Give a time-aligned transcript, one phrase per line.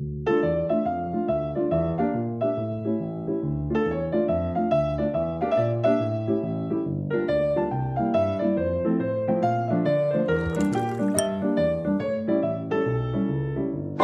[0.00, 0.27] thank you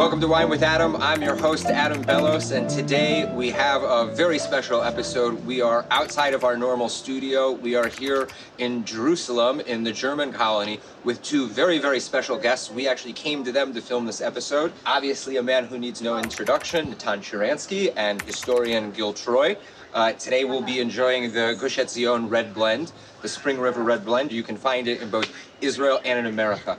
[0.05, 0.95] Welcome to Wine with Adam.
[0.97, 5.43] I'm your host, Adam Bellos, and today we have a very special episode.
[5.47, 7.53] We are outside of our normal studio.
[7.53, 8.29] We are here
[8.59, 12.69] in Jerusalem, in the German colony, with two very, very special guests.
[12.69, 14.73] We actually came to them to film this episode.
[14.85, 19.57] Obviously, a man who needs no introduction, Natan Sharansky, and historian Gil Troy.
[19.91, 22.91] Uh, today we'll be enjoying the Gush Etzion Red Blend,
[23.23, 24.31] the Spring River Red Blend.
[24.31, 26.77] You can find it in both Israel and in America.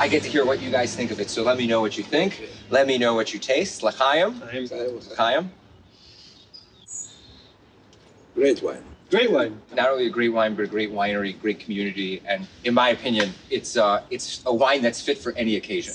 [0.00, 1.98] I get to hear what you guys think of it, so let me know what
[1.98, 2.48] you think.
[2.70, 3.82] Let me know what you taste.
[3.82, 4.40] L'chaim.
[4.40, 5.50] L'chaim.
[8.34, 8.82] Great wine.
[9.10, 9.60] Great wine.
[9.74, 13.34] Not only a great wine, but a great winery, great community, and in my opinion,
[13.50, 15.92] it's uh, it's a wine that's fit for any occasion.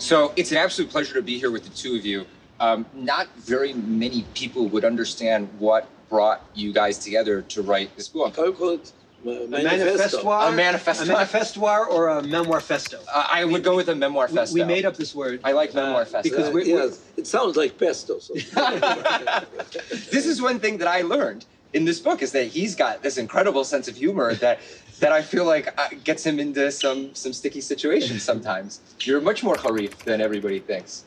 [0.00, 2.26] So it's an absolute pleasure to be here with the two of you.
[2.62, 8.06] Um, not very many people would understand what brought you guys together to write this
[8.06, 8.36] book.
[8.36, 8.92] How you call it?
[9.24, 10.30] A manifesto.
[10.30, 11.04] A manifesto.
[11.04, 13.02] A manifestoir or a memoir festo.
[13.12, 14.54] Uh, I would go with a memoir festo.
[14.54, 15.40] We made up this word.
[15.42, 16.22] I like uh, memoir festo.
[16.22, 18.20] because Uh, we, we, yes, it sounds like pesto.
[18.20, 18.34] So.
[20.10, 23.18] this is one thing that I learned in this book is that he's got this
[23.18, 24.60] incredible sense of humor that
[25.00, 28.80] that I feel like uh, gets him into some some sticky situations sometimes.
[29.00, 31.04] You're much more harif than everybody thinks.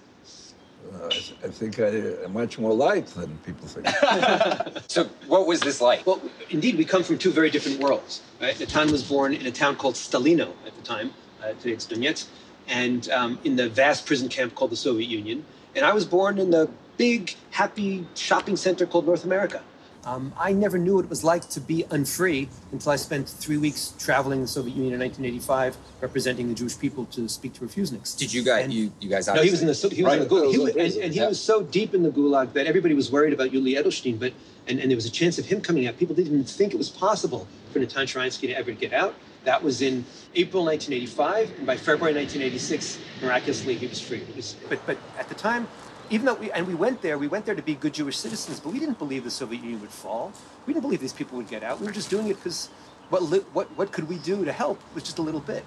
[0.93, 3.87] Uh, I think I am much more light than people think.
[4.87, 6.05] So what was this like?
[6.05, 8.21] well, indeed, we come from two very different worlds.
[8.39, 8.57] Right?
[8.59, 11.11] Natan was born in a town called Stalino at the time.
[11.41, 12.27] Uh, today it's Donetsk,
[12.67, 15.45] and um, in the vast prison camp called the Soviet Union.
[15.75, 19.61] And I was born in the big, happy shopping center called North America.
[20.05, 23.57] Um, I never knew what it was like to be unfree until I spent three
[23.57, 28.15] weeks traveling the Soviet Union in 1985, representing the Jewish people to speak to refuseniks.
[28.15, 29.25] Did you guys And- you you guys?
[29.27, 30.45] No, he was in the he was in the gulag.
[30.45, 31.27] He He was was, in and, prison, and he yeah.
[31.27, 34.19] was so deep in the gulag that everybody was worried about Yuli Edelstein.
[34.19, 34.33] But
[34.67, 35.97] and, and there was a chance of him coming out.
[35.97, 39.15] People didn't even think it was possible for Natan Sharansky to ever get out.
[39.43, 44.21] That was in April 1985, and by February 1986, miraculously he was free.
[44.35, 45.67] Was, but but at the time,
[46.09, 48.59] even though we and we went there, we went there to be good Jewish citizens,
[48.59, 50.31] but we didn't believe the Soviet Union would fall.
[50.65, 51.79] We didn't believe these people would get out.
[51.79, 52.69] We were just doing it because
[53.09, 54.79] what li- what what could we do to help?
[54.93, 55.65] Was just a little bit.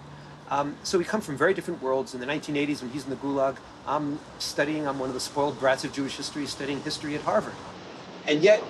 [0.50, 2.14] Um, so we come from very different worlds.
[2.14, 3.56] In the 1980s, when he's in the Gulag,
[3.86, 4.86] I'm studying.
[4.88, 7.52] I'm one of the spoiled brats of Jewish history, studying history at Harvard.
[8.26, 8.62] And yet,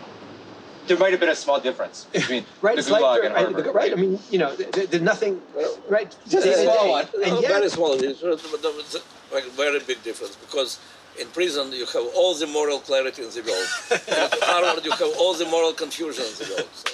[0.89, 2.75] There might have been a small difference between right?
[2.75, 3.75] the it's like Gulag there- and I- Harvard.
[3.75, 3.93] right?
[3.93, 5.41] I mean, you know, there, there's nothing,
[5.89, 6.11] right?
[6.29, 7.07] Just a small one.
[7.25, 7.93] And yet, very small.
[7.93, 10.81] It's not- it's a very big difference because
[11.21, 13.69] in prison you have all the moral clarity in the world.
[14.09, 16.69] and At Harvard you have all the moral confusion in the world.
[16.73, 16.89] So.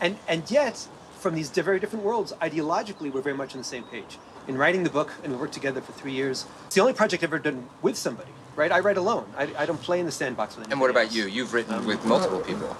[0.00, 0.86] and and yet,
[1.18, 4.18] from these di- very different worlds, ideologically, we're very much on the same page.
[4.48, 6.46] In writing the book, and we worked together for three years.
[6.66, 8.30] It's the only project I've ever done with somebody.
[8.54, 8.70] Right?
[8.70, 9.26] I write alone.
[9.36, 10.72] I, I don't play in the sandbox with anybody.
[10.72, 11.16] And what about else.
[11.16, 11.24] you?
[11.26, 12.76] You've written with multiple people.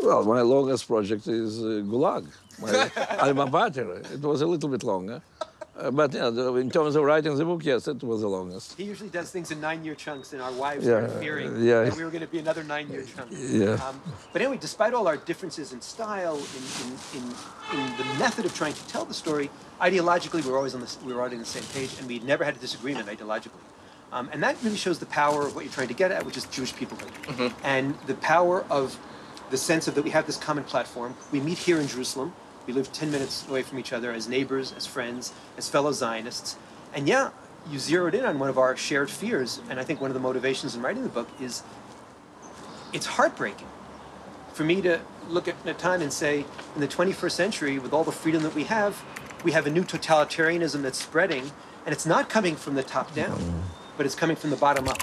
[0.00, 2.24] Well, my longest project is uh, Gulag,
[2.62, 2.90] my
[3.26, 3.88] alma mater.
[4.14, 5.20] It was a little bit longer.
[5.78, 8.76] Uh, but yeah, the, in terms of writing the book, yes, it was the longest.
[8.76, 11.84] He usually does things in nine-year chunks, and our wives Yeah, were fearing yeah.
[11.84, 13.30] that we were going to be another nine-year chunk.
[13.32, 13.74] Yeah.
[13.86, 14.00] Um,
[14.32, 17.24] but anyway, despite all our differences in style, in, in, in,
[17.78, 19.50] in the method of trying to tell the story,
[19.80, 22.18] ideologically we were always on the, we were already on the same page, and we
[22.20, 23.62] never had a disagreement ideologically.
[24.10, 26.36] Um, and that really shows the power of what you're trying to get at, which
[26.36, 28.98] is Jewish peoplehood, and the power of
[29.50, 31.14] the sense of that we have this common platform.
[31.30, 32.32] We meet here in Jerusalem.
[32.68, 36.56] We live 10 minutes away from each other as neighbors, as friends, as fellow Zionists.
[36.92, 37.30] And yeah,
[37.70, 39.62] you zeroed in on one of our shared fears.
[39.70, 41.62] And I think one of the motivations in writing the book is
[42.92, 43.68] it's heartbreaking
[44.52, 48.12] for me to look at Natan and say, in the 21st century, with all the
[48.12, 49.02] freedom that we have,
[49.44, 51.50] we have a new totalitarianism that's spreading,
[51.86, 53.62] and it's not coming from the top down,
[53.96, 55.02] but it's coming from the bottom up.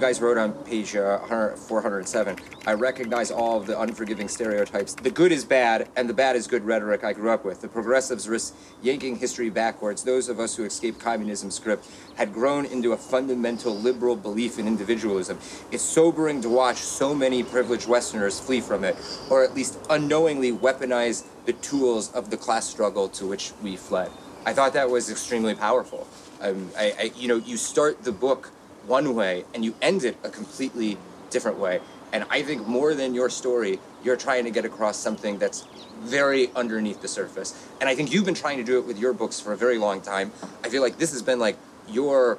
[0.00, 2.34] You guys wrote on page uh, 407
[2.66, 4.94] I recognize all of the unforgiving stereotypes.
[4.94, 7.60] The good is bad, and the bad is good rhetoric I grew up with.
[7.60, 10.02] The progressives risk yanking history backwards.
[10.02, 11.84] Those of us who escaped communism's grip
[12.16, 15.38] had grown into a fundamental liberal belief in individualism.
[15.70, 18.96] It's sobering to watch so many privileged Westerners flee from it,
[19.28, 24.10] or at least unknowingly weaponize the tools of the class struggle to which we fled.
[24.46, 26.08] I thought that was extremely powerful.
[26.40, 28.50] Um, I, I, you know, you start the book
[28.90, 30.98] one way and you end it a completely
[31.30, 31.80] different way.
[32.12, 35.64] And I think more than your story, you're trying to get across something that's
[36.00, 37.54] very underneath the surface.
[37.80, 39.78] And I think you've been trying to do it with your books for a very
[39.78, 40.32] long time.
[40.64, 41.56] I feel like this has been like
[41.88, 42.38] your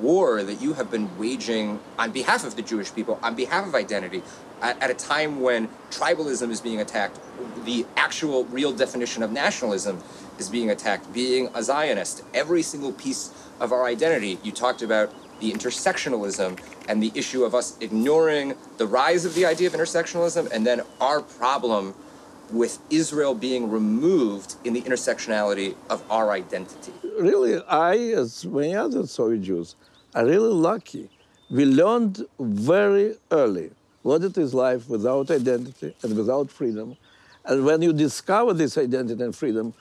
[0.00, 3.74] war that you have been waging on behalf of the Jewish people, on behalf of
[3.74, 4.22] identity,
[4.62, 7.18] at, a time when tribalism is being attacked,
[7.64, 10.02] the actual real definition of nationalism
[10.38, 12.22] is being attacked, being a Zionist.
[12.34, 16.58] Every single piece of our identity, you talked about the intersectionalism
[16.88, 20.82] and the issue of us ignoring the rise of the idea of intersectionalism and then
[21.00, 21.94] our problem
[22.50, 26.92] with Israel being removed in the intersectionality of our identity.
[27.18, 29.76] Really, I, as many other Soviet Jews,
[30.14, 31.10] are really lucky.
[31.50, 33.70] We learned very early
[34.02, 36.96] what it is life without identity and without freedom.
[37.44, 39.74] And when you discover this identity and freedom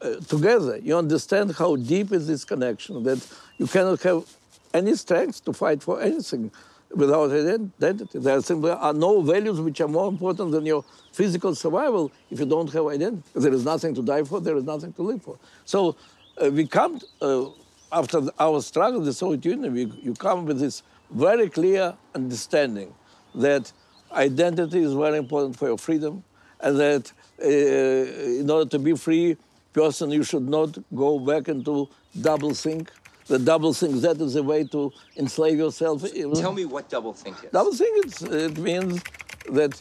[0.00, 3.26] uh, together, you understand how deep is this connection that
[3.58, 4.24] you cannot have
[4.74, 6.50] any strength to fight for anything
[6.94, 8.18] without identity.
[8.18, 12.46] There simply are no values which are more important than your physical survival if you
[12.46, 13.22] don't have identity.
[13.34, 15.38] There is nothing to die for, there is nothing to live for.
[15.64, 15.96] So
[16.42, 17.46] uh, we come, uh,
[17.90, 22.94] after our struggle, the Soviet Union, we, you come with this very clear understanding
[23.34, 23.72] that
[24.12, 26.22] identity is very important for your freedom
[26.60, 29.36] and that uh, in order to be free
[29.72, 31.88] person, you should not go back into
[32.20, 32.90] double think
[33.26, 36.04] the double think that is a way to enslave yourself.
[36.34, 37.50] Tell me what double think is.
[37.50, 39.02] Double think it's, it means
[39.50, 39.80] that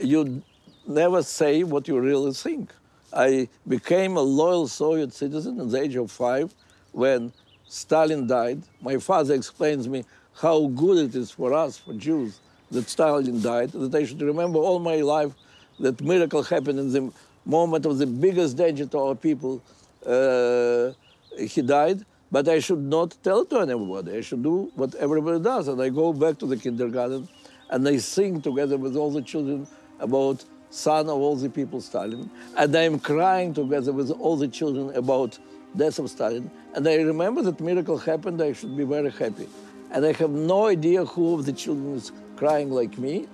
[0.00, 0.42] you
[0.86, 2.70] never say what you really think.
[3.12, 6.54] I became a loyal Soviet citizen at the age of five
[6.92, 7.32] when
[7.66, 8.62] Stalin died.
[8.80, 10.04] My father explains me
[10.34, 12.40] how good it is for us, for Jews,
[12.70, 15.32] that Stalin died, that I should remember all my life
[15.80, 17.12] that miracle happened in the
[17.44, 19.62] moment of the biggest danger to our people.
[20.06, 20.92] Uh,
[21.38, 24.16] he died, but I should not tell to anybody.
[24.16, 25.68] I should do what everybody does.
[25.68, 27.28] And I go back to the kindergarten
[27.68, 29.66] and I sing together with all the children
[30.00, 32.30] about son of all the people, Stalin.
[32.56, 35.38] And I'm crying together with all the children about
[35.76, 36.50] death of Stalin.
[36.74, 38.40] And I remember that miracle happened.
[38.42, 39.46] I should be very happy.
[39.90, 43.28] And I have no idea who of the children is crying like me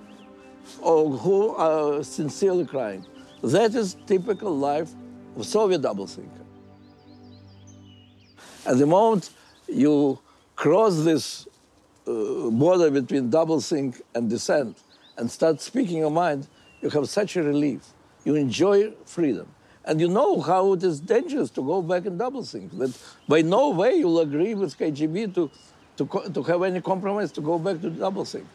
[0.81, 3.05] or who are sincerely crying.
[3.43, 4.91] That is typical life
[5.37, 6.48] of Soviet double thinker.
[8.65, 9.31] At the moment
[9.67, 10.19] you
[10.55, 11.47] cross this
[12.07, 14.77] uh, border between double think and dissent
[15.17, 16.47] and start speaking your mind,
[16.81, 17.81] you have such a relief.
[18.23, 19.47] You enjoy freedom.
[19.85, 22.77] And you know how it is dangerous to go back and double think.
[22.77, 22.97] That
[23.27, 25.49] by no way you'll agree with KGB to,
[25.97, 28.45] to, to have any compromise to go back to double think.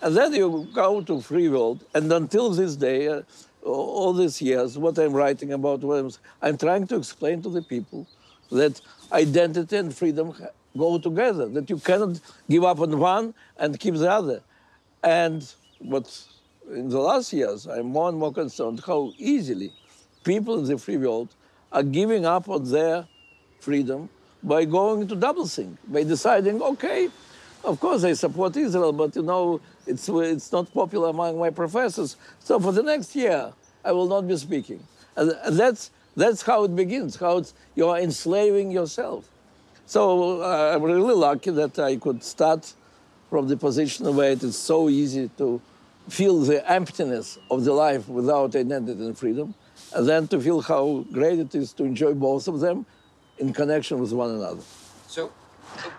[0.00, 1.84] And then you go to free world.
[1.94, 3.22] And until this day, uh,
[3.64, 6.10] all these years, what I'm writing about, what I'm,
[6.40, 8.06] I'm trying to explain to the people
[8.50, 8.80] that
[9.12, 10.34] identity and freedom
[10.76, 14.42] go together, that you cannot give up on one and keep the other.
[15.02, 15.46] And
[15.78, 16.24] what
[16.70, 19.72] in the last years, I'm more and more concerned how easily
[20.24, 21.28] people in the free world
[21.72, 23.06] are giving up on their
[23.60, 24.08] freedom
[24.42, 27.08] by going to double think, by deciding, okay,
[27.64, 32.16] of course I support Israel, but you know, it's, it's not popular among my professors.
[32.40, 33.52] So for the next year,
[33.84, 34.82] I will not be speaking.
[35.16, 37.42] And that's that's how it begins, how
[37.76, 39.28] you are enslaving yourself.
[39.86, 42.74] So uh, I'm really lucky that I could start
[43.30, 45.60] from the position where it is so easy to
[46.08, 49.54] feel the emptiness of the life without identity and freedom,
[49.94, 52.84] and then to feel how great it is to enjoy both of them
[53.38, 54.62] in connection with one another.
[55.06, 55.30] So,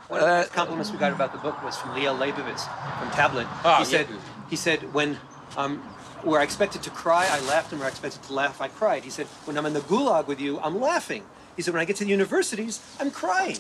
[0.07, 2.67] one of the uh, compliments we got about the book was from Liel Leibovitz
[2.99, 3.47] from Tablet.
[3.63, 4.07] Oh, he said,
[4.49, 5.17] he said when
[5.55, 5.81] um,
[6.23, 9.03] where I expected to cry, I laughed, and where I expected to laugh, I cried.
[9.03, 11.23] He said, when I'm in the gulag with you, I'm laughing.
[11.55, 13.57] He said, when I get to the universities, I'm crying.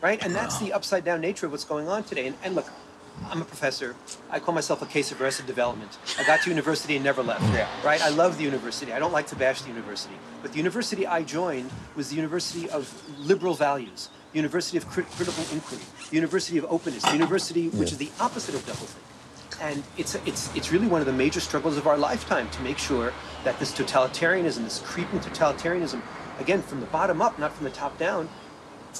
[0.00, 0.22] Right?
[0.24, 2.26] And that's the upside down nature of what's going on today.
[2.26, 2.66] And, and look,
[3.28, 3.96] I'm a professor.
[4.30, 5.98] I call myself a case of arrested development.
[6.18, 7.42] I got to university and never left.
[7.52, 7.68] Yeah.
[7.84, 8.02] Right?
[8.02, 8.92] I love the university.
[8.92, 10.14] I don't like to bash the university.
[10.40, 15.44] But the university I joined was the university of liberal values, university of crit- critical
[15.52, 19.09] inquiry, university of openness, university which is the opposite of doublethink
[19.60, 22.78] and it's it's it's really one of the major struggles of our lifetime to make
[22.78, 23.12] sure
[23.44, 26.00] that this totalitarianism, this creeping totalitarianism,
[26.38, 28.28] again from the bottom up, not from the top down,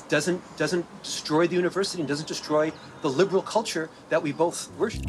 [0.09, 5.05] doesn't doesn't destroy the university and doesn't destroy the liberal culture that we both worship.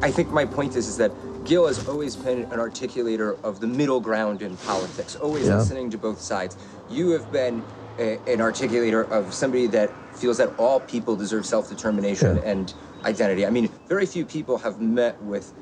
[0.00, 1.12] I think my point is is that
[1.44, 5.56] Gil has always been an articulator of the middle ground in politics, always yeah.
[5.56, 6.56] listening to both sides.
[6.90, 7.62] You have been
[7.98, 12.42] a, an articulator of somebody that feels that all people deserve self-determination yeah.
[12.50, 12.74] and
[13.04, 13.46] identity.
[13.46, 15.52] I mean, very few people have met with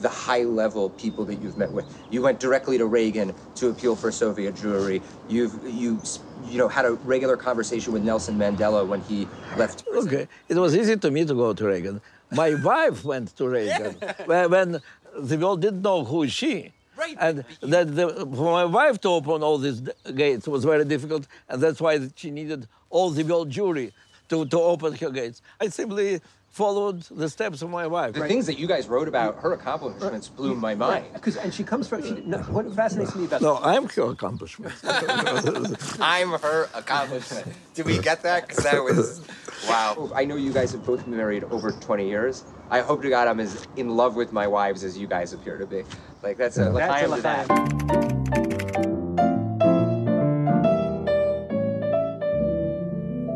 [0.00, 1.86] the high level people that you've met with.
[2.10, 5.02] You went directly to Reagan to appeal for Soviet Jewry.
[5.28, 6.00] You've you
[6.46, 9.86] you know had a regular conversation with Nelson Mandela when he left.
[9.86, 10.08] Prison.
[10.08, 12.00] Okay, it was easy to me to go to Reagan.
[12.32, 13.96] My wife went to Reagan
[14.26, 14.82] when, when
[15.16, 16.72] the world didn't know who is she.
[17.04, 17.16] Right.
[17.20, 19.80] And that the, for my wife to open all these
[20.14, 23.92] gates was very difficult, and that's why she needed all the world Jewry
[24.30, 25.42] to, to open her gates.
[25.60, 26.20] I simply
[26.54, 28.14] followed the steps of my wife.
[28.14, 31.06] The things that you guys wrote about her accomplishments blew my mind.
[31.12, 32.02] Because and she comes from.
[32.02, 34.72] She, no, what fascinates me about No, I'm her accomplishment.
[36.00, 37.48] I'm her accomplishment.
[37.74, 38.46] Did we get that?
[38.46, 39.26] Because that was
[39.68, 39.94] wow.
[39.98, 42.44] Oh, I know you guys have both been married over 20 years.
[42.70, 45.58] I hope to God I'm as in love with my wives as you guys appear
[45.58, 45.82] to be.
[46.24, 47.48] Like that's a That's a l'chaim that.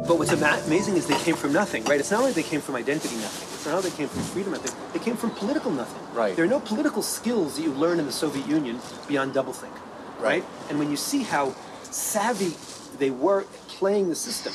[0.08, 2.00] But what's amazing is they came from nothing, right?
[2.00, 3.46] It's not only they came from identity nothing.
[3.52, 4.72] It's not only they came from freedom nothing.
[4.94, 6.02] They came from political nothing.
[6.14, 6.34] Right.
[6.34, 9.70] There are no political skills that you learn in the Soviet Union beyond doublethink,
[10.18, 10.22] right?
[10.22, 10.44] Right.
[10.70, 11.54] And when you see how
[11.90, 12.54] savvy
[12.96, 14.54] they were playing the system,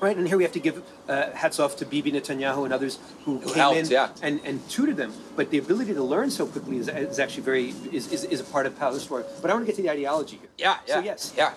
[0.00, 0.16] right?
[0.16, 3.38] And here we have to give uh, hats off to Bibi Netanyahu and others who,
[3.38, 4.08] Who came helped, in yeah.
[4.22, 5.12] and, and tutored them.
[5.36, 8.44] But the ability to learn so quickly is, is actually very is, is, is a
[8.44, 9.24] part of power story.
[9.40, 10.48] But I want to get to the ideology here.
[10.58, 10.94] Yeah, yeah.
[10.94, 11.54] So yes, Yeah.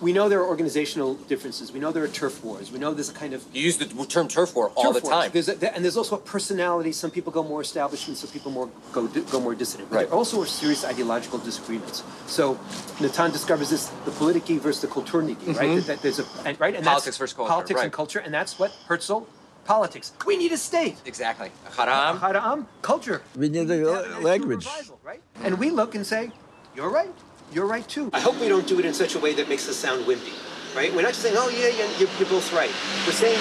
[0.00, 1.72] We know there are organizational differences.
[1.72, 2.70] We know there are turf wars.
[2.70, 5.08] We know there's a kind of You use the term turf war all turf the
[5.08, 5.30] time.
[5.32, 6.92] There's a, and there's also a personality.
[6.92, 8.18] Some people go more establishment.
[8.18, 9.88] Some people more go go more dissident.
[9.90, 10.08] But Right.
[10.08, 12.02] there also are serious ideological disagreements.
[12.26, 12.58] So
[13.00, 15.76] Natan discovers this: the politiki versus the kulturniki, right?
[15.76, 16.94] That, that there's a and, right and Mm-hmm.
[16.94, 19.20] Politics that's, versus culture, Politics and culture, and that's what Herzl.
[19.64, 20.12] Politics.
[20.24, 20.96] We need a state.
[21.06, 21.50] Exactly.
[21.76, 22.18] Haram.
[22.20, 22.68] Haram.
[22.82, 23.22] Culture.
[23.34, 24.64] We need a language.
[24.64, 25.20] revival, right?
[25.42, 26.30] And we look and say,
[26.76, 27.12] "You're right.
[27.52, 29.68] You're right too." I hope we don't do it in such a way that makes
[29.68, 30.34] us sound wimpy,
[30.74, 30.94] right?
[30.94, 32.70] We're not just saying, "Oh yeah, you're, you're both right."
[33.06, 33.38] We're saying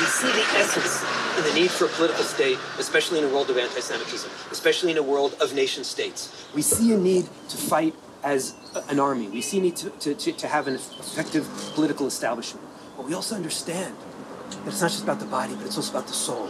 [0.00, 1.04] we see the essence
[1.38, 4.98] in the need for a political state, especially in a world of anti-Semitism, especially in
[4.98, 6.48] a world of nation states.
[6.54, 7.94] We see a need to fight
[8.24, 8.54] as
[8.88, 9.28] an army.
[9.28, 12.66] We see a need to, to, to, to have an effective political establishment.
[12.96, 13.94] But we also understand
[14.50, 16.48] that it's not just about the body, but it's also about the soul,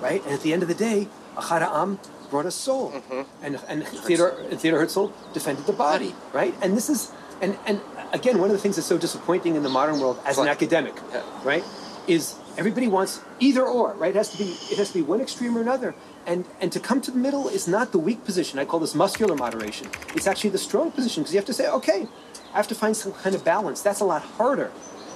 [0.00, 0.22] right?
[0.24, 1.08] And at the end of the day,
[1.38, 1.98] Ahad Ha'am
[2.30, 3.44] brought us soul, mm-hmm.
[3.44, 6.54] and and Theodore, Theodore Herzl defended the body, right?
[6.62, 7.80] And this is and and
[8.12, 10.94] again, one of the things that's so disappointing in the modern world as an academic,
[11.12, 11.22] Yeah.
[11.44, 11.64] right,
[12.06, 14.10] is everybody wants either or, right?
[14.14, 15.94] It has to be it has to be one extreme or another.
[16.26, 18.58] And, and to come to the middle is not the weak position.
[18.58, 19.86] I call this muscular moderation.
[20.14, 22.06] It's actually the strong position because you have to say, okay,
[22.52, 23.80] I have to find some kind of balance.
[23.80, 24.70] That's a lot harder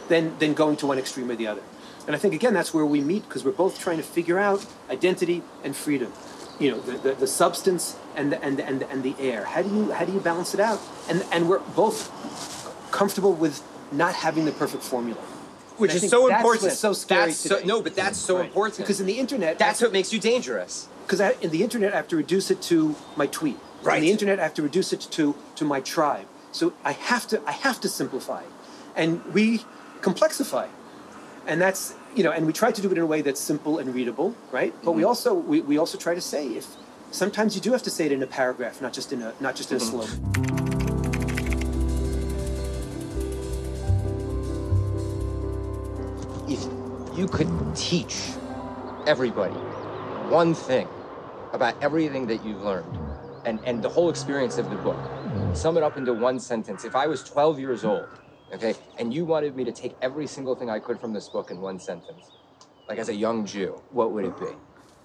[0.09, 1.61] than, than going to one extreme or the other.
[2.07, 4.67] And I think, again, that's where we meet because we're both trying to figure out
[4.91, 6.13] identity and freedom.
[6.59, 9.45] You know, the, the, the substance and the, and, and, and the air.
[9.45, 10.81] How do you, how do you balance it out?
[11.09, 12.11] And, and we're both
[12.91, 15.21] comfortable with not having the perfect formula.
[15.79, 16.73] Which is so important.
[16.73, 18.47] so scary so- no, but that's so Right.
[18.47, 18.79] important.
[18.79, 20.87] Because in the internet, That's what makes you dangerous.
[21.07, 23.59] because in the internet I have to reduce it to my tweet.
[23.83, 23.97] Right.
[23.97, 26.27] On the internet I have to reduce it to to my tribe.
[26.53, 28.43] So I have to I have to simplify,
[28.95, 29.65] and we
[30.03, 30.69] complexify,
[31.47, 33.79] and that's you know, and we try to do it in a way that's simple
[33.79, 34.75] and readable, right?
[34.85, 35.09] But we mm-hmm.
[35.09, 36.67] also we, we also try to say if
[37.11, 39.57] sometimes you do have to say it in a paragraph, not just in a not
[39.57, 40.03] just in a mm-hmm.
[40.03, 40.63] slogan.
[46.49, 48.33] If you could teach
[49.07, 49.55] everybody
[50.29, 50.89] one thing
[51.53, 52.99] about everything that you've learned
[53.45, 54.99] and, and the whole experience of the book,
[55.55, 56.85] sum it up into one sentence.
[56.85, 58.07] If I was 12 years old,
[58.53, 61.51] okay, and you wanted me to take every single thing I could from this book
[61.51, 62.31] in one sentence,
[62.89, 64.47] like as a young Jew, what would it be?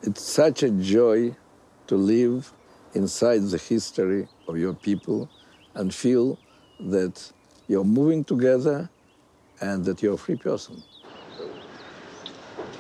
[0.04, 1.36] It's such a joy
[1.88, 2.54] to live
[2.94, 5.30] inside the history of your people
[5.74, 6.40] and feel
[6.80, 7.32] that
[7.68, 8.90] you're moving together
[9.62, 10.84] and that you're a free person.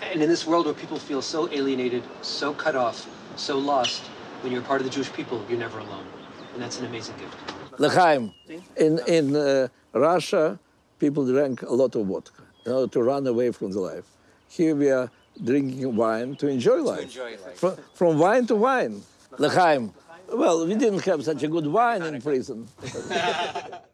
[0.02, 4.04] And in this world where people feel so alienated, so cut off, so lost,
[4.42, 6.06] when you're part of the Jewish people, you're never alone,
[6.54, 7.57] and that's an amazing gift.
[7.80, 8.34] L'chaim.
[8.76, 10.60] In, in uh, Russia,
[11.00, 14.06] people drank a lot of vodka in order to run away from the life.
[14.50, 15.10] Here we are
[15.44, 17.04] drinking wine to enjoy life.
[17.04, 17.56] enjoy life.
[17.56, 19.02] From, from wine to wine.
[19.38, 19.94] L'chaim.
[20.34, 22.68] Well, we didn't have such a good wine in prison.